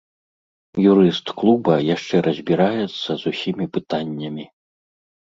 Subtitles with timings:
[0.91, 4.45] Юрыст клуба яшчэ разбіраецца з усімі пытаннямі.